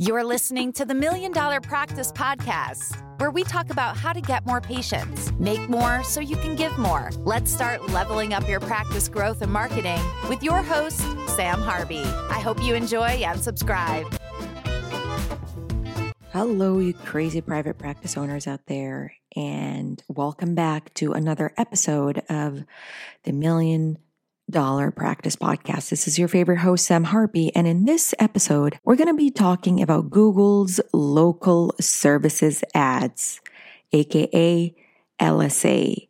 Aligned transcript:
You're 0.00 0.24
listening 0.24 0.72
to 0.72 0.84
the 0.84 0.92
Million 0.92 1.30
Dollar 1.30 1.60
Practice 1.60 2.10
Podcast, 2.10 3.00
where 3.20 3.30
we 3.30 3.44
talk 3.44 3.70
about 3.70 3.96
how 3.96 4.12
to 4.12 4.20
get 4.20 4.44
more 4.44 4.60
patients, 4.60 5.30
make 5.38 5.68
more 5.68 6.02
so 6.02 6.18
you 6.18 6.34
can 6.34 6.56
give 6.56 6.76
more. 6.76 7.12
Let's 7.18 7.52
start 7.52 7.88
leveling 7.90 8.34
up 8.34 8.48
your 8.48 8.58
practice 8.58 9.06
growth 9.06 9.40
and 9.40 9.52
marketing 9.52 10.00
with 10.28 10.42
your 10.42 10.64
host, 10.64 10.98
Sam 11.36 11.60
Harvey. 11.60 12.02
I 12.02 12.40
hope 12.40 12.60
you 12.60 12.74
enjoy 12.74 13.06
and 13.06 13.40
subscribe. 13.40 14.12
Hello, 16.32 16.80
you 16.80 16.92
crazy 16.92 17.40
private 17.40 17.78
practice 17.78 18.16
owners 18.16 18.48
out 18.48 18.66
there, 18.66 19.14
and 19.36 20.02
welcome 20.08 20.56
back 20.56 20.92
to 20.94 21.12
another 21.12 21.52
episode 21.56 22.20
of 22.28 22.64
the 23.22 23.32
Million 23.32 23.98
Dollar 24.50 24.90
Practice 24.90 25.36
Podcast. 25.36 25.88
This 25.88 26.06
is 26.06 26.18
your 26.18 26.28
favorite 26.28 26.58
host, 26.58 26.86
Sam 26.86 27.04
Harpy. 27.04 27.54
And 27.54 27.66
in 27.66 27.86
this 27.86 28.14
episode, 28.18 28.78
we're 28.84 28.96
going 28.96 29.08
to 29.08 29.14
be 29.14 29.30
talking 29.30 29.80
about 29.80 30.10
Google's 30.10 30.80
local 30.92 31.74
services 31.80 32.62
ads, 32.74 33.40
aka 33.92 34.74
LSA, 35.20 36.08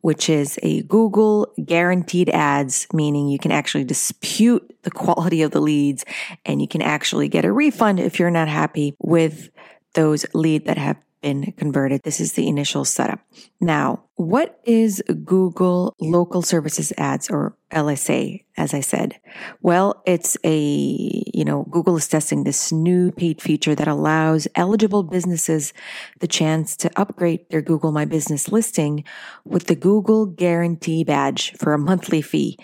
which 0.00 0.30
is 0.30 0.58
a 0.62 0.82
Google 0.82 1.52
guaranteed 1.64 2.30
ads, 2.30 2.86
meaning 2.92 3.28
you 3.28 3.38
can 3.38 3.52
actually 3.52 3.84
dispute 3.84 4.76
the 4.82 4.90
quality 4.90 5.42
of 5.42 5.50
the 5.50 5.60
leads 5.60 6.04
and 6.46 6.62
you 6.62 6.68
can 6.68 6.82
actually 6.82 7.28
get 7.28 7.44
a 7.44 7.52
refund 7.52 8.00
if 8.00 8.18
you're 8.18 8.30
not 8.30 8.48
happy 8.48 8.94
with 8.98 9.50
those 9.94 10.24
leads 10.34 10.64
that 10.64 10.78
have 10.78 10.96
been 11.20 11.52
converted. 11.52 12.02
This 12.02 12.20
is 12.20 12.32
the 12.32 12.48
initial 12.48 12.84
setup. 12.84 13.20
Now, 13.60 14.04
what 14.14 14.60
is 14.64 15.02
Google 15.24 15.94
Local 16.00 16.42
Services 16.42 16.92
Ads 16.98 17.30
or 17.30 17.56
LSA, 17.70 18.44
as 18.56 18.74
I 18.74 18.80
said? 18.80 19.20
Well, 19.60 20.02
it's 20.06 20.36
a, 20.44 20.58
you 20.58 21.44
know, 21.44 21.64
Google 21.70 21.96
is 21.96 22.08
testing 22.08 22.44
this 22.44 22.72
new 22.72 23.12
paid 23.12 23.40
feature 23.40 23.74
that 23.74 23.88
allows 23.88 24.48
eligible 24.54 25.02
businesses 25.02 25.72
the 26.20 26.26
chance 26.26 26.76
to 26.78 26.90
upgrade 26.96 27.48
their 27.50 27.62
Google 27.62 27.92
My 27.92 28.04
Business 28.04 28.50
listing 28.50 29.04
with 29.44 29.66
the 29.66 29.76
Google 29.76 30.26
Guarantee 30.26 31.04
Badge 31.04 31.52
for 31.58 31.72
a 31.72 31.78
monthly 31.78 32.22
fee. 32.22 32.58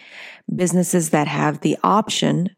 Businesses 0.54 1.10
that 1.10 1.28
have 1.28 1.60
the 1.60 1.78
option 1.82 2.50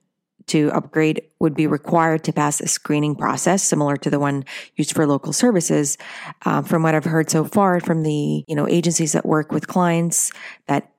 to 0.49 0.71
upgrade 0.73 1.23
would 1.41 1.55
be 1.55 1.67
required 1.67 2.25
to 2.25 2.33
pass 2.33 2.61
a 2.61 2.69
screening 2.69 3.15
process 3.15 3.63
similar 3.63 3.97
to 3.97 4.11
the 4.11 4.21
one 4.21 4.45
used 4.77 4.93
for 4.93 5.07
local 5.07 5.33
services. 5.33 5.99
Um, 6.45 6.65
from 6.65 6.83
what 6.83 6.95
I've 6.95 7.05
heard 7.05 7.31
so 7.31 7.45
far 7.45 7.81
from 7.81 8.03
the 8.03 8.45
you 8.47 8.55
know 8.55 8.69
agencies 8.69 9.13
that 9.13 9.27
work 9.27 9.53
with 9.53 9.67
clients 9.67 10.33
that 10.67 10.91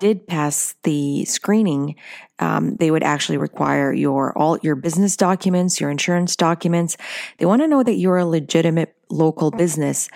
did 0.00 0.26
pass 0.26 0.74
the 0.82 1.26
screening, 1.26 1.94
um, 2.38 2.76
they 2.76 2.90
would 2.90 3.02
actually 3.02 3.36
require 3.36 3.92
your 3.92 4.36
all 4.36 4.58
your 4.62 4.74
business 4.74 5.16
documents, 5.16 5.80
your 5.80 5.90
insurance 5.90 6.36
documents. 6.36 6.96
They 7.38 7.46
want 7.46 7.62
to 7.62 7.68
know 7.68 7.82
that 7.82 7.94
you're 7.94 8.18
a 8.18 8.26
legitimate 8.26 8.94
local 9.10 9.50
business 9.50 10.08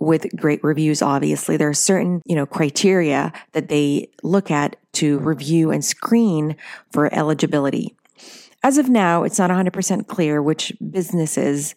with 0.00 0.26
great 0.36 0.62
reviews 0.64 1.00
obviously 1.00 1.56
there 1.56 1.68
are 1.68 1.74
certain 1.74 2.20
you 2.26 2.34
know 2.34 2.44
criteria 2.44 3.32
that 3.52 3.68
they 3.68 4.10
look 4.22 4.50
at 4.50 4.76
to 4.92 5.18
review 5.20 5.70
and 5.70 5.84
screen 5.84 6.56
for 6.90 7.12
eligibility 7.14 7.96
as 8.62 8.78
of 8.78 8.88
now, 8.88 9.24
it's 9.24 9.38
not 9.38 9.50
100% 9.50 10.06
clear 10.06 10.42
which 10.42 10.72
businesses 10.90 11.74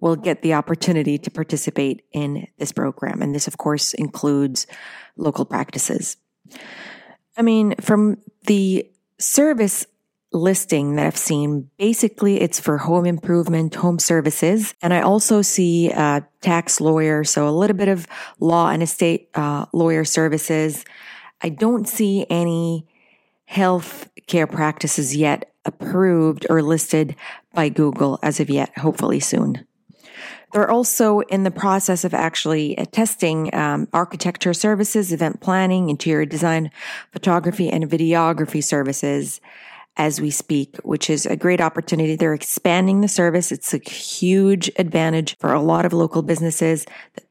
will 0.00 0.16
get 0.16 0.42
the 0.42 0.54
opportunity 0.54 1.16
to 1.18 1.30
participate 1.30 2.04
in 2.12 2.46
this 2.58 2.72
program. 2.72 3.22
And 3.22 3.34
this, 3.34 3.48
of 3.48 3.56
course, 3.56 3.94
includes 3.94 4.66
local 5.16 5.44
practices. 5.44 6.18
I 7.36 7.42
mean, 7.42 7.74
from 7.80 8.18
the 8.46 8.90
service 9.18 9.86
listing 10.32 10.96
that 10.96 11.06
I've 11.06 11.16
seen, 11.16 11.70
basically 11.78 12.40
it's 12.40 12.60
for 12.60 12.78
home 12.78 13.06
improvement, 13.06 13.74
home 13.74 13.98
services. 13.98 14.74
And 14.82 14.92
I 14.92 15.00
also 15.00 15.40
see 15.40 15.90
a 15.90 16.26
tax 16.42 16.80
lawyer, 16.80 17.24
so 17.24 17.48
a 17.48 17.50
little 17.50 17.76
bit 17.76 17.88
of 17.88 18.06
law 18.38 18.68
and 18.68 18.82
estate 18.82 19.30
uh, 19.34 19.66
lawyer 19.72 20.04
services. 20.04 20.84
I 21.40 21.48
don't 21.48 21.88
see 21.88 22.26
any 22.28 22.86
health 23.46 24.10
care 24.26 24.46
practices 24.46 25.16
yet 25.16 25.52
approved 25.66 26.46
or 26.48 26.62
listed 26.62 27.16
by 27.54 27.68
Google 27.68 28.18
as 28.22 28.40
of 28.40 28.48
yet, 28.48 28.76
hopefully 28.78 29.20
soon. 29.20 29.66
They're 30.52 30.70
also 30.70 31.20
in 31.20 31.42
the 31.42 31.50
process 31.50 32.04
of 32.04 32.14
actually 32.14 32.78
uh, 32.78 32.84
testing 32.86 33.54
um, 33.54 33.88
architecture 33.92 34.54
services, 34.54 35.12
event 35.12 35.40
planning, 35.40 35.90
interior 35.90 36.24
design, 36.24 36.70
photography, 37.12 37.68
and 37.68 37.84
videography 37.90 38.62
services 38.62 39.40
as 39.96 40.20
we 40.20 40.30
speak, 40.30 40.76
which 40.78 41.10
is 41.10 41.26
a 41.26 41.36
great 41.36 41.60
opportunity. 41.60 42.16
They're 42.16 42.34
expanding 42.34 43.00
the 43.00 43.08
service. 43.08 43.50
It's 43.50 43.74
a 43.74 43.78
huge 43.78 44.70
advantage 44.78 45.36
for 45.38 45.52
a 45.52 45.60
lot 45.60 45.84
of 45.84 45.92
local 45.92 46.22
businesses 46.22 46.86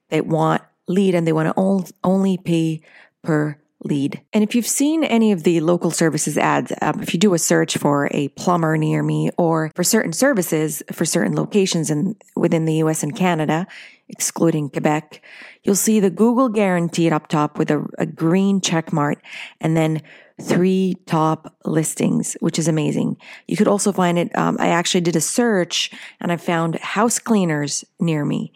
that 0.09 0.25
want 0.25 0.61
lead 0.87 1.15
and 1.15 1.25
they 1.25 1.33
want 1.33 1.55
to 1.55 1.93
only 2.03 2.37
pay 2.37 2.81
per 3.23 3.57
lead. 3.85 4.21
And 4.33 4.43
if 4.43 4.55
you've 4.55 4.67
seen 4.67 5.03
any 5.03 5.31
of 5.31 5.43
the 5.43 5.61
local 5.61 5.91
services 5.91 6.37
ads, 6.37 6.73
um, 6.81 7.01
if 7.01 7.13
you 7.13 7.19
do 7.19 7.33
a 7.33 7.39
search 7.39 7.77
for 7.77 8.09
a 8.11 8.27
plumber 8.29 8.77
near 8.77 9.03
me 9.03 9.29
or 9.37 9.71
for 9.75 9.83
certain 9.83 10.11
services 10.11 10.83
for 10.91 11.05
certain 11.05 11.35
locations 11.35 11.89
in, 11.89 12.15
within 12.35 12.65
the 12.65 12.75
US 12.75 13.03
and 13.03 13.15
Canada, 13.15 13.67
excluding 14.09 14.69
Quebec, 14.69 15.21
you'll 15.63 15.75
see 15.75 15.99
the 15.99 16.09
Google 16.09 16.49
guaranteed 16.49 17.13
up 17.13 17.27
top 17.27 17.57
with 17.57 17.71
a, 17.71 17.85
a 17.97 18.05
green 18.05 18.59
check 18.59 18.91
mark 18.91 19.19
and 19.61 19.77
then 19.77 20.01
three 20.41 20.95
top 21.05 21.55
listings, 21.63 22.35
which 22.41 22.59
is 22.59 22.67
amazing. 22.67 23.17
You 23.47 23.55
could 23.55 23.69
also 23.69 23.91
find 23.91 24.19
it. 24.19 24.37
Um, 24.37 24.57
I 24.59 24.67
actually 24.67 25.01
did 25.01 25.15
a 25.15 25.21
search 25.21 25.91
and 26.19 26.31
I 26.31 26.37
found 26.37 26.75
house 26.79 27.19
cleaners 27.19 27.85
near 27.99 28.25
me 28.25 28.51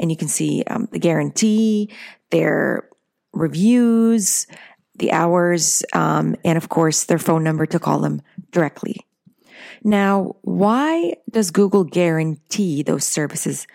and 0.00 0.10
you 0.10 0.16
can 0.16 0.28
see 0.28 0.64
um, 0.66 0.88
the 0.90 0.98
guarantee, 0.98 1.90
their 2.30 2.88
reviews, 3.32 4.46
the 5.00 5.12
hours, 5.12 5.82
um, 5.92 6.36
and 6.44 6.56
of 6.56 6.68
course 6.68 7.04
their 7.04 7.18
phone 7.18 7.42
number 7.42 7.66
to 7.66 7.78
call 7.78 7.98
them 7.98 8.22
directly. 8.52 9.06
Now, 9.82 10.36
why 10.42 11.14
does 11.30 11.50
Google 11.50 11.84
guarantee 11.84 12.82
those 12.82 13.04
services? 13.04 13.66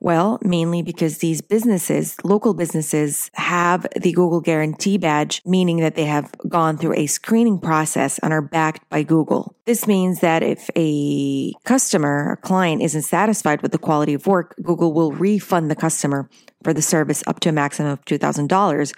Well, 0.00 0.40
mainly 0.42 0.82
because 0.82 1.18
these 1.18 1.40
businesses, 1.40 2.16
local 2.24 2.54
businesses, 2.54 3.30
have 3.34 3.86
the 3.94 4.10
Google 4.10 4.40
Guarantee 4.40 4.98
Badge, 4.98 5.40
meaning 5.46 5.76
that 5.76 5.94
they 5.94 6.06
have 6.06 6.34
gone 6.48 6.76
through 6.76 6.94
a 6.94 7.06
screening 7.06 7.60
process 7.60 8.18
and 8.18 8.32
are 8.32 8.42
backed 8.42 8.88
by 8.88 9.04
Google. 9.04 9.54
This 9.64 9.86
means 9.86 10.18
that 10.20 10.42
if 10.42 10.68
a 10.76 11.52
customer 11.64 12.30
or 12.30 12.36
client 12.36 12.82
isn't 12.82 13.02
satisfied 13.02 13.62
with 13.62 13.70
the 13.70 13.78
quality 13.78 14.12
of 14.12 14.26
work, 14.26 14.56
Google 14.60 14.92
will 14.92 15.12
refund 15.12 15.70
the 15.70 15.76
customer 15.76 16.28
for 16.64 16.74
the 16.74 16.82
service 16.82 17.22
up 17.28 17.38
to 17.40 17.48
a 17.48 17.52
maximum 17.52 17.92
of 17.92 18.04
$2,000, 18.04 18.92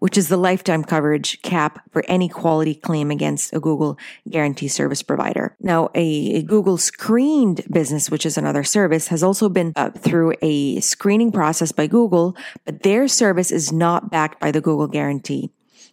which 0.00 0.18
is 0.18 0.28
the 0.28 0.36
lifetime 0.36 0.82
coverage 0.82 1.40
cap 1.42 1.80
for 1.92 2.04
any 2.08 2.28
quality 2.28 2.74
claim 2.74 3.12
against 3.12 3.54
a 3.54 3.60
Google 3.60 3.96
guarantee 4.28 4.66
service 4.66 5.04
provider. 5.04 5.56
Now, 5.60 5.90
a, 5.94 6.34
a 6.34 6.42
Google 6.42 6.78
screened 6.78 7.62
business, 7.70 8.10
which 8.10 8.26
is 8.26 8.36
another 8.36 8.64
service, 8.64 9.08
has 9.08 9.22
also 9.22 9.48
been 9.48 9.72
uh, 9.76 9.90
through 9.90 10.34
a 10.42 10.80
screening 10.80 11.30
process 11.30 11.70
by 11.70 11.86
Google, 11.86 12.36
but 12.64 12.82
their 12.82 13.06
service 13.06 13.52
is 13.52 13.72
not 13.72 14.10
backed 14.10 14.40
by 14.40 14.50
the 14.50 14.60
Google 14.60 14.88
guarantee. 14.88 15.52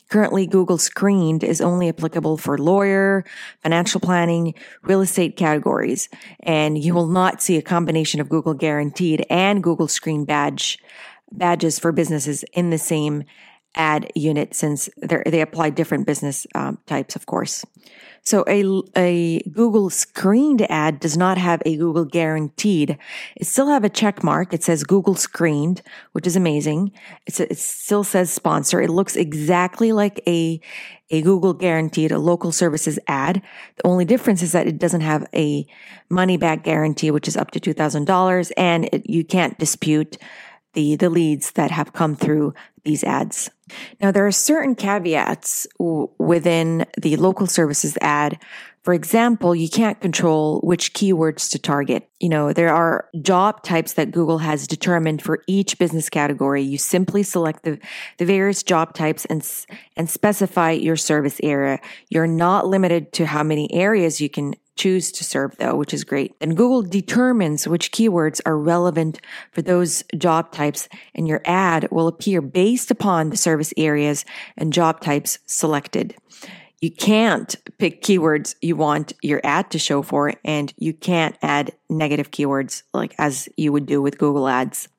Currently, 0.10 0.48
Google 0.48 0.78
Screened 0.78 1.44
is 1.44 1.62
only 1.62 1.90
applicable 1.90 2.38
for 2.38 2.58
lawyer, 2.58 3.26
financial 3.64 4.00
planning, 4.00 4.54
real 4.84 5.02
estate 5.02 5.36
categories, 5.36 6.10
and 6.42 6.78
you 6.78 6.94
will 6.94 7.08
not 7.08 7.42
see 7.42 7.58
a 7.58 7.62
combination 7.62 8.22
of 8.22 8.30
Google 8.30 8.54
Guaranteed 8.54 9.26
and 9.30 9.64
Google 9.64 9.88
Screen 9.88 10.26
badge 10.26 10.80
badges 11.32 11.80
for 11.80 11.92
businesses 11.92 12.44
in 12.54 12.70
the 12.70 12.78
same 12.78 13.24
ad 13.76 14.12
unit 14.16 14.56
since 14.56 14.90
they 14.98 15.42
apply 15.42 15.70
different 15.70 16.06
business 16.06 16.48
um, 16.56 16.78
types, 16.86 17.16
of 17.16 17.26
course. 17.26 17.66
So 18.26 18.44
a, 18.48 18.82
a 18.96 19.40
Google 19.52 19.92
screened 19.92 20.66
ad 20.72 21.00
does 21.00 21.16
not 21.16 21.38
have 21.38 21.62
a 21.64 21.78
Google 21.78 22.06
guaranteed. 22.06 22.98
It 23.36 23.46
still 23.46 23.68
have 23.68 23.84
a 23.84 23.90
check 23.90 24.24
mark. 24.24 24.52
It 24.52 24.64
says 24.64 24.84
Google 24.84 25.14
screened, 25.14 25.84
which 26.14 26.26
is 26.26 26.36
amazing. 26.36 26.92
It's, 27.28 27.40
it 27.40 27.60
still 27.60 28.04
says 28.04 28.34
sponsor. 28.34 28.82
It 28.82 28.90
looks 28.90 29.16
exactly 29.16 29.92
like 29.92 30.24
a, 30.26 30.60
a 31.12 31.22
Google 31.22 31.54
guaranteed, 31.54 32.12
a 32.12 32.18
local 32.18 32.52
services 32.52 32.98
ad. 33.08 33.44
The 33.76 33.86
only 33.86 34.06
difference 34.06 34.42
is 34.42 34.54
that 34.54 34.66
it 34.66 34.80
doesn't 34.80 35.02
have 35.02 35.28
a 35.36 35.68
money 36.10 36.38
back 36.38 36.64
guarantee, 36.64 37.12
which 37.12 37.28
is 37.28 37.38
up 37.38 37.52
to 37.52 37.60
$2,000 37.60 38.52
and 38.58 38.90
it, 38.92 39.08
you 39.08 39.24
can't 39.24 39.60
dispute 39.60 40.18
the, 40.76 40.96
the 40.96 41.10
leads 41.10 41.52
that 41.52 41.72
have 41.72 41.94
come 41.94 42.16
through 42.16 42.54
these 42.84 43.04
ads. 43.04 43.50
Now, 44.00 44.12
there 44.12 44.28
are 44.28 44.32
certain 44.32 44.76
caveats 44.76 45.66
within 45.80 46.86
the 47.02 47.18
local 47.18 47.48
services 47.48 47.98
ad. 48.00 48.40
For 48.84 48.94
example, 48.94 49.56
you 49.56 49.68
can't 49.68 50.00
control 50.00 50.60
which 50.62 50.94
keywords 50.94 51.50
to 51.50 51.58
target. 51.58 52.08
You 52.20 52.30
know, 52.30 52.54
there 52.54 52.72
are 52.72 53.10
job 53.20 53.64
types 53.64 53.94
that 53.94 54.12
Google 54.12 54.38
has 54.38 54.68
determined 54.68 55.24
for 55.24 55.42
each 55.48 55.80
business 55.80 56.08
category. 56.08 56.62
You 56.62 56.78
simply 56.78 57.24
select 57.24 57.64
the, 57.64 57.80
the 58.20 58.26
various 58.26 58.62
job 58.62 58.94
types 58.94 59.26
and, 59.26 59.44
and 59.98 60.08
specify 60.08 60.70
your 60.70 60.98
service 60.98 61.40
area. 61.42 61.80
You're 62.10 62.28
not 62.28 62.68
limited 62.68 63.12
to 63.14 63.26
how 63.26 63.42
many 63.42 63.74
areas 63.74 64.22
you 64.22 64.30
can 64.30 64.54
choose 64.76 65.12
to 65.14 65.24
serve 65.24 65.56
though, 65.58 65.76
which 65.76 65.94
is 65.94 66.04
great. 66.04 66.36
And 66.42 66.58
Google 66.58 66.82
determines 66.82 67.68
which 67.68 67.92
keywords 67.92 68.42
are 68.46 68.58
relevant 68.58 69.22
for 69.52 69.62
those 69.62 70.04
job 70.18 70.52
types 70.52 70.88
and 71.14 71.28
your 71.28 71.42
ad 71.46 71.88
will 71.92 72.08
appear 72.08 72.42
based 72.42 72.92
upon 72.92 73.30
the 73.30 73.38
service 73.38 73.74
areas 73.78 74.26
and 74.58 74.74
job 74.74 75.02
types 75.02 75.40
selected. 75.46 76.16
You 76.82 76.92
can't 76.92 77.56
pick 77.78 78.04
keywords 78.04 78.56
you 78.62 78.76
want 78.76 79.14
your 79.22 79.42
ad 79.44 79.72
to 79.72 79.80
show 79.80 80.02
for 80.02 80.34
and 80.44 80.74
you 80.78 80.94
can't 80.94 81.38
add 81.42 81.72
negative 81.90 82.32
keywords 82.32 82.84
like 82.94 83.16
as 83.18 83.50
you 83.58 83.72
would 83.72 83.86
do 83.86 84.02
with 84.02 84.18
Google 84.18 84.48
Ads. 84.48 84.90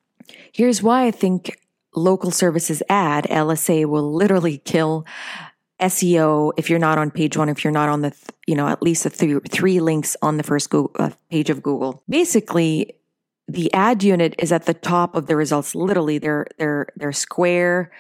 Here's 0.52 0.82
why 0.82 1.06
I 1.06 1.11
think 1.11 1.61
local 1.94 2.31
services 2.31 2.82
ad 2.88 3.25
LSA 3.25 3.87
will 3.87 4.12
literally 4.12 4.58
kill 4.58 5.06
SEO 5.81 6.52
if 6.56 6.70
you're 6.70 6.78
not 6.78 6.99
on 6.99 7.11
page 7.11 7.37
one, 7.37 7.49
if 7.49 7.64
you're 7.64 7.73
not 7.73 7.88
on 7.88 8.00
the, 8.00 8.12
you 8.46 8.55
know, 8.55 8.69
at 8.69 8.82
least 8.82 9.05
the 9.05 9.11
three, 9.11 9.38
three 9.49 9.81
links 9.81 10.17
on 10.23 10.37
the 10.37 10.43
first 10.43 10.70
Google, 10.70 10.93
uh, 10.99 11.11
page 11.31 11.50
of 11.50 11.62
Google. 11.62 12.02
Basically, 12.08 12.94
the 13.49 13.73
ad 13.73 14.02
unit 14.02 14.34
is 14.38 14.52
at 14.52 14.67
the 14.67 14.75
top 14.75 15.14
of 15.14 15.26
the 15.26 15.37
results. 15.37 15.75
Literally, 15.75 16.19
they're, 16.19 16.46
they're, 16.58 16.87
they're 16.96 17.12
square 17.12 17.90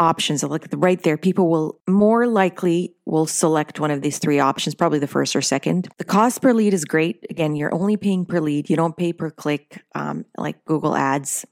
options. 0.00 0.42
Like 0.42 0.66
right 0.72 1.00
there, 1.02 1.16
people 1.16 1.48
will 1.48 1.78
more 1.86 2.26
likely 2.26 2.94
will 3.04 3.26
select 3.26 3.78
one 3.78 3.90
of 3.90 4.00
these 4.00 4.18
three 4.18 4.40
options, 4.40 4.74
probably 4.74 4.98
the 4.98 5.06
first 5.06 5.36
or 5.36 5.42
second. 5.42 5.88
The 5.98 6.04
cost 6.04 6.40
per 6.40 6.52
lead 6.52 6.72
is 6.72 6.84
great. 6.84 7.26
Again, 7.28 7.54
you're 7.54 7.74
only 7.74 7.96
paying 7.96 8.24
per 8.24 8.40
lead. 8.40 8.70
You 8.70 8.76
don't 8.76 8.96
pay 8.96 9.12
per 9.12 9.30
click, 9.30 9.84
um, 9.94 10.24
like 10.36 10.64
Google 10.64 10.96
ads. 10.96 11.44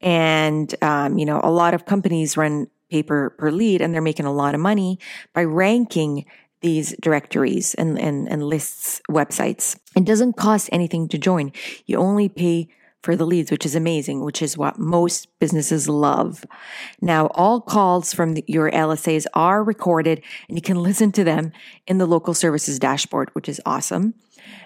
And, 0.00 0.74
um, 0.82 1.16
you 1.16 1.24
know, 1.24 1.40
a 1.42 1.50
lot 1.50 1.72
of 1.72 1.86
companies 1.86 2.36
run 2.36 2.66
pay 2.90 3.02
per, 3.02 3.30
per 3.30 3.50
lead 3.50 3.80
and 3.80 3.92
they're 3.92 4.02
making 4.02 4.26
a 4.26 4.32
lot 4.32 4.54
of 4.54 4.60
money 4.60 4.98
by 5.32 5.44
ranking 5.44 6.24
these 6.60 6.96
directories 7.00 7.74
and, 7.74 7.98
and, 7.98 8.28
and 8.28 8.42
lists 8.42 9.00
websites. 9.10 9.78
It 9.96 10.04
doesn't 10.04 10.36
cost 10.36 10.68
anything 10.72 11.08
to 11.08 11.18
join. 11.18 11.52
You 11.84 11.98
only 11.98 12.28
pay 12.28 12.68
for 13.02 13.14
the 13.14 13.24
leads, 13.24 13.52
which 13.52 13.64
is 13.64 13.76
amazing, 13.76 14.24
which 14.24 14.42
is 14.42 14.58
what 14.58 14.80
most 14.80 15.28
businesses 15.38 15.88
love. 15.88 16.44
Now, 17.00 17.26
all 17.34 17.60
calls 17.60 18.12
from 18.12 18.34
the, 18.34 18.44
your 18.48 18.68
LSAs 18.68 19.26
are 19.32 19.62
recorded 19.62 20.22
and 20.48 20.58
you 20.58 20.62
can 20.62 20.82
listen 20.82 21.12
to 21.12 21.22
them 21.22 21.52
in 21.86 21.98
the 21.98 22.06
local 22.06 22.34
services 22.34 22.80
dashboard, 22.80 23.30
which 23.32 23.48
is 23.48 23.60
awesome. 23.64 24.14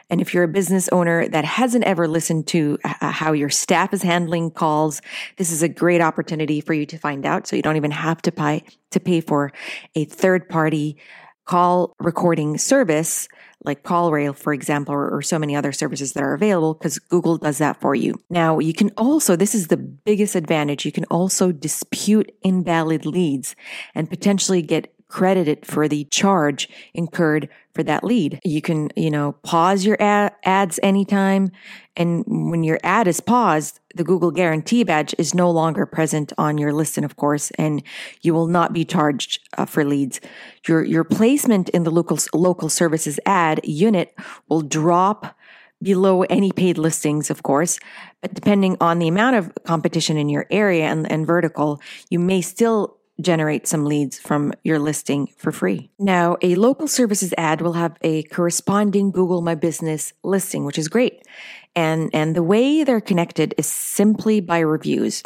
And 0.09 0.21
if 0.21 0.35
you're 0.35 0.44
a 0.44 0.49
business 0.49 0.88
owner 0.91 1.29
that 1.29 1.44
hasn't 1.44 1.85
ever 1.85 2.09
listened 2.09 2.47
to 2.49 2.79
uh, 2.85 3.11
how 3.11 3.32
your 3.32 3.49
staff 3.49 3.93
is 3.93 4.03
handling 4.03 4.50
calls, 4.50 5.00
this 5.37 5.50
is 5.50 5.62
a 5.62 5.69
great 5.69 6.00
opportunity 6.00 6.61
for 6.61 6.75
you 6.75 6.87
to 6.87 6.99
find 6.99 7.25
out. 7.25 7.47
So 7.47 7.56
you 7.56 7.62
don't 7.62 7.77
even 7.77 7.91
have 7.93 8.21
to 8.23 8.32
pay, 8.32 8.65
to 8.91 9.00
pay 9.00 9.21
for 9.21 9.53
a 9.94 10.05
third 10.05 10.49
party 10.49 10.97
call 11.44 11.94
recording 11.99 12.59
service 12.59 13.29
like 13.65 13.82
CallRail, 13.82 14.37
for 14.37 14.55
example, 14.55 14.94
or, 14.94 15.11
or, 15.11 15.23
so 15.23 15.38
many 15.38 15.55
other 15.55 15.73
services 15.73 16.15
that 16.15 16.23
are 16.23 16.33
available 16.33 16.75
because 16.75 16.99
Google 16.99 17.37
does 17.37 17.59
that 17.59 17.81
for 17.81 17.94
you. 17.94 18.19
Now, 18.31 18.59
you 18.59 18.73
can 18.73 18.91
also, 18.97 19.37
this 19.37 19.55
is 19.55 19.67
the 19.67 19.76
biggest 19.76 20.35
advantage, 20.35 20.87
you 20.87 20.93
can 20.93 21.05
also 21.06 21.53
dispute 21.53 22.33
invalid 22.43 23.05
leads 23.05 23.55
and 23.94 24.09
potentially 24.09 24.62
get 24.62 24.94
credited 25.11 25.67
for 25.67 25.89
the 25.89 26.05
charge 26.05 26.69
incurred 26.95 27.49
for 27.75 27.83
that 27.83 28.03
lead. 28.03 28.41
You 28.45 28.62
can, 28.62 28.91
you 28.97 29.11
know, 29.11 29.33
pause 29.43 29.85
your 29.85 30.01
ad- 30.01 30.33
ads 30.45 30.81
anytime. 30.83 31.51
And 31.97 32.25
when 32.27 32.65
your 32.65 32.79
ad 32.83 33.07
is 33.07 33.21
paused, 33.21 33.81
the 33.95 34.05
Google 34.05 34.31
guarantee 34.31 34.85
badge 34.85 35.15
is 35.19 35.35
no 35.35 35.51
longer 35.51 35.85
present 35.85 36.33
on 36.39 36.59
your 36.59 36.73
listing, 36.73 37.05
of 37.05 37.17
course, 37.17 37.51
and 37.53 37.83
you 38.23 38.33
will 38.33 38.47
not 38.47 38.73
be 38.73 38.85
charged 38.85 39.41
uh, 39.59 39.67
for 39.67 39.85
leads. 39.85 40.21
Your, 40.67 40.85
your 40.85 41.05
placement 41.05 41.69
in 41.71 41.83
the 41.83 41.91
local, 41.91 42.19
local 42.33 42.69
services 42.69 43.21
ad 43.27 43.61
unit 43.65 44.15
will 44.49 44.62
drop 44.62 45.37
below 45.83 46.23
any 46.25 46.53
paid 46.53 46.79
listings, 46.79 47.31
of 47.31 47.43
course. 47.43 47.79
But 48.21 48.35
depending 48.35 48.77
on 48.81 48.99
the 48.99 49.09
amount 49.09 49.37
of 49.37 49.53
competition 49.65 50.17
in 50.17 50.29
your 50.29 50.47
area 50.51 50.85
and, 50.85 51.11
and 51.11 51.27
vertical, 51.27 51.81
you 52.11 52.19
may 52.19 52.43
still 52.43 53.00
generate 53.21 53.67
some 53.67 53.85
leads 53.85 54.19
from 54.19 54.53
your 54.65 54.79
listing 54.79 55.29
for 55.37 55.53
free. 55.53 55.91
Now, 55.99 56.37
a 56.43 56.55
local 56.55 56.89
services 56.89 57.35
ad 57.37 57.61
will 57.61 57.75
have 57.75 57.97
a 58.03 58.23
corresponding 58.25 59.11
Google 59.11 59.43
My 59.43 59.55
Business 59.55 60.13
listing, 60.23 60.65
which 60.65 60.79
is 60.79 60.89
great. 60.89 61.23
And, 61.77 62.11
and 62.13 62.35
the 62.35 62.43
way 62.43 62.83
they're 62.83 63.01
connected 63.01 63.55
is 63.57 63.67
simply 63.67 64.41
by 64.41 64.59
reviews. 64.59 65.23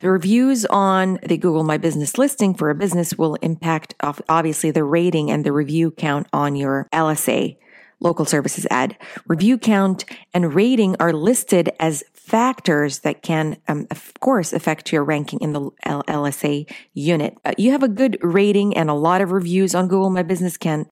The 0.00 0.10
reviews 0.10 0.66
on 0.66 1.18
the 1.22 1.38
Google 1.38 1.64
My 1.64 1.78
Business 1.78 2.18
listing 2.18 2.54
for 2.54 2.68
a 2.68 2.74
business 2.74 3.16
will 3.16 3.36
impact 3.36 3.94
obviously 4.28 4.70
the 4.70 4.84
rating 4.84 5.30
and 5.30 5.44
the 5.44 5.52
review 5.52 5.90
count 5.90 6.26
on 6.32 6.54
your 6.54 6.86
LSA 6.92 7.56
local 8.00 8.24
services 8.24 8.66
ad. 8.70 8.96
Review 9.26 9.58
count 9.58 10.04
and 10.34 10.54
rating 10.54 10.96
are 11.00 11.12
listed 11.12 11.70
as 11.80 12.04
factors 12.26 13.00
that 13.00 13.22
can, 13.22 13.56
um, 13.68 13.86
of 13.90 14.12
course, 14.18 14.52
affect 14.52 14.92
your 14.92 15.04
ranking 15.04 15.38
in 15.40 15.52
the 15.52 15.70
L- 15.84 16.02
LSA 16.08 16.68
unit. 16.92 17.38
Uh, 17.44 17.52
you 17.56 17.70
have 17.70 17.84
a 17.84 17.88
good 17.88 18.18
rating 18.20 18.76
and 18.76 18.90
a 18.90 18.94
lot 18.94 19.20
of 19.20 19.30
reviews 19.30 19.76
on 19.76 19.86
Google 19.86 20.10
My 20.10 20.24
Business 20.24 20.56
can 20.56 20.86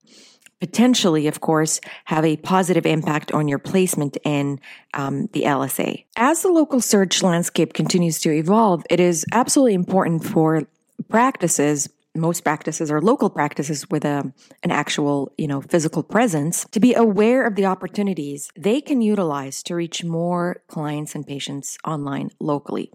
potentially, 0.60 1.26
of 1.26 1.40
course, 1.40 1.80
have 2.04 2.24
a 2.24 2.36
positive 2.36 2.86
impact 2.86 3.32
on 3.32 3.48
your 3.48 3.58
placement 3.58 4.16
in 4.24 4.60
um, 4.94 5.26
the 5.32 5.42
LSA. 5.42 6.04
As 6.16 6.42
the 6.42 6.48
local 6.52 6.80
search 6.80 7.20
landscape 7.20 7.72
continues 7.72 8.20
to 8.20 8.30
evolve, 8.30 8.84
it 8.88 9.00
is 9.00 9.26
absolutely 9.32 9.74
important 9.74 10.24
for 10.24 10.62
practices 11.08 11.88
most 12.14 12.44
practices 12.44 12.90
are 12.90 13.00
local 13.00 13.28
practices 13.28 13.88
with 13.90 14.04
a, 14.04 14.32
an 14.62 14.70
actual, 14.70 15.32
you 15.36 15.48
know, 15.48 15.60
physical 15.60 16.02
presence 16.02 16.64
to 16.70 16.80
be 16.80 16.94
aware 16.94 17.46
of 17.46 17.56
the 17.56 17.66
opportunities 17.66 18.50
they 18.56 18.80
can 18.80 19.00
utilize 19.00 19.62
to 19.64 19.74
reach 19.74 20.04
more 20.04 20.62
clients 20.68 21.14
and 21.14 21.26
patients 21.26 21.76
online 21.84 22.30
locally. 22.40 22.90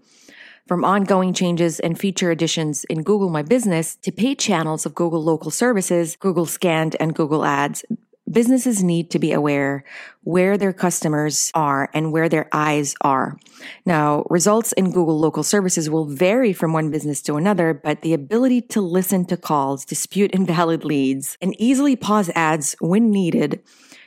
From 0.66 0.84
ongoing 0.84 1.34
changes 1.34 1.80
and 1.80 1.98
feature 1.98 2.30
additions 2.30 2.84
in 2.84 3.02
Google 3.02 3.28
My 3.28 3.42
Business 3.42 3.96
to 3.96 4.12
paid 4.12 4.38
channels 4.38 4.86
of 4.86 4.94
Google 4.94 5.22
local 5.22 5.50
services, 5.50 6.16
Google 6.16 6.46
Screened 6.46 6.96
and 7.00 7.14
Google 7.14 7.44
Ads, 7.44 7.84
businesses 8.30 8.82
need 8.82 9.10
to 9.10 9.18
be 9.18 9.32
aware 9.32 9.84
where 10.22 10.56
their 10.56 10.72
customers 10.72 11.50
are 11.54 11.88
and 11.94 12.12
where 12.12 12.28
their 12.28 12.48
eyes 12.52 12.94
are. 13.00 13.38
Now, 13.84 14.24
results 14.30 14.72
in 14.72 14.92
Google 14.92 15.18
local 15.18 15.42
services 15.42 15.90
will 15.90 16.04
vary 16.04 16.52
from 16.52 16.72
one 16.72 16.90
business 16.90 17.22
to 17.22 17.36
another, 17.36 17.74
but 17.74 18.02
the 18.02 18.14
ability 18.14 18.62
to 18.62 18.80
listen 18.80 19.24
to 19.26 19.36
calls, 19.36 19.84
dispute 19.84 20.32
invalid 20.32 20.84
leads, 20.84 21.36
and 21.40 21.54
easily 21.60 21.96
pause 21.96 22.30
ads 22.34 22.76
when 22.80 23.10
needed 23.10 23.62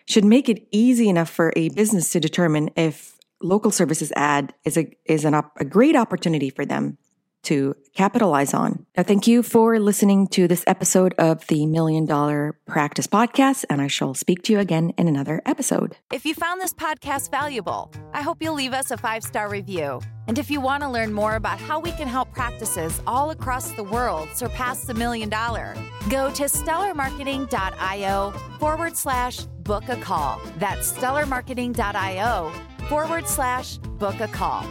should 0.06 0.26
make 0.26 0.50
it 0.50 0.68
easy 0.72 1.10
enough 1.10 1.30
for 1.30 1.54
a 1.56 1.69
business 1.69 2.12
to 2.12 2.19
determine 2.19 2.69
if 2.76 3.18
local 3.42 3.72
services 3.72 4.12
ad 4.16 4.54
is 4.64 4.78
a 4.78 4.88
is 5.06 5.26
an 5.26 5.34
op- 5.34 5.59
a 5.59 5.66
great 5.66 5.95
opportunity 5.95 6.50
for 6.50 6.66
them 6.66 6.97
to 7.44 7.76
capitalize 7.94 8.54
on. 8.54 8.85
Now, 8.97 9.04
thank 9.04 9.28
you 9.28 9.44
for 9.44 9.80
listening 9.80 10.28
to 10.30 10.47
this 10.47 10.64
episode 10.66 11.14
of 11.18 11.45
the 11.47 11.66
Million 11.66 12.06
Dollar 12.06 12.57
Practice 12.66 13.07
Podcast, 13.07 13.66
and 13.69 13.81
I 13.81 13.88
shall 13.88 14.14
speak 14.14 14.44
to 14.44 14.54
you 14.54 14.59
again 14.59 14.94
in 14.97 15.07
another 15.07 15.42
episode. 15.45 15.97
If 16.12 16.26
you 16.26 16.33
found 16.33 16.59
this 16.59 16.73
podcast 16.73 17.30
valuable, 17.31 17.92
I 18.14 18.21
hope 18.21 18.38
you'll 18.42 18.56
leave 18.56 18.73
us 18.73 18.92
a 18.92 18.97
five 18.97 19.23
star 19.23 19.50
review. 19.50 20.02
And 20.28 20.40
if 20.40 20.50
you 20.50 20.62
want 20.62 20.83
to 20.83 20.90
learn 20.90 21.12
more 21.12 21.35
about 21.35 21.59
how 21.59 21.80
we 21.80 21.92
can 21.92 22.07
help 22.07 22.31
practices 22.31 23.02
all 23.06 23.31
across 23.31 23.71
the 23.73 23.83
world 23.83 24.30
surpass 24.33 24.85
the 24.85 24.94
million 24.94 25.30
dollar, 25.30 25.76
go 26.09 26.31
to 26.31 26.44
stellarmarketing.io 26.44 28.31
forward 28.59 28.95
slash 28.97 29.44
book 29.64 29.90
a 29.90 29.97
call. 29.97 30.42
That's 30.57 30.94
stellarmarketing.io 30.94 32.52
forward 32.88 33.28
slash 33.28 33.78
book 33.78 34.19
a 34.19 34.28
call. 34.28 34.66